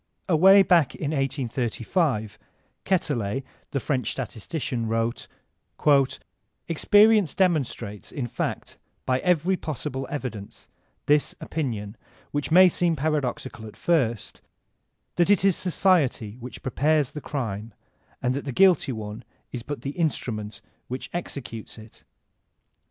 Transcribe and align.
Away 0.27 0.63
back 0.63 0.95
in 0.95 1.11
1835 1.11 2.39
Quetelet, 2.85 3.43
the 3.69 3.79
French 3.79 4.11
statistician, 4.11 4.87
wrote: 4.87 5.27
"Experience 6.67 7.35
demonstrates, 7.35 8.11
in 8.11 8.25
fact, 8.25 8.79
by 9.05 9.19
every 9.19 9.55
pos 9.57 9.83
sible 9.83 10.07
evidence, 10.09 10.67
this 11.05 11.35
opinion, 11.39 11.97
which 12.31 12.49
may 12.49 12.67
seem 12.67 12.95
paradoxical 12.95 13.67
at 13.67 13.77
first, 13.77 14.41
that 15.17 15.29
it 15.29 15.45
is 15.45 15.55
society 15.55 16.35
which 16.39 16.63
prepares 16.63 17.11
the 17.11 17.21
crime, 17.21 17.71
and 18.23 18.33
that 18.33 18.45
the 18.45 18.51
guilty 18.51 18.91
one 18.91 19.23
is 19.51 19.61
but 19.61 19.83
the 19.83 19.91
instrument 19.91 20.61
which 20.87 21.11
executes 21.13 21.77
it. 21.77 22.03